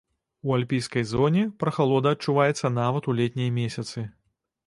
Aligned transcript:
У 0.47 0.53
альпійскай 0.59 1.03
зоне 1.09 1.43
прахалода 1.63 2.13
адчуваецца 2.17 2.73
нават 2.79 3.11
у 3.13 3.17
летнія 3.19 3.55
месяцы. 3.61 4.07